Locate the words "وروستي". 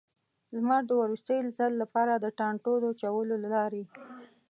1.01-1.37